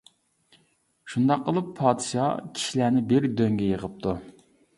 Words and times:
شۇنداق 1.15 1.43
قىلىپ 1.49 1.67
پادىشاھ 1.81 2.41
كىشىلەرنى 2.57 3.05
بىر 3.13 3.29
دۆڭگە 3.43 3.71
يىغىپتۇ. 3.71 4.17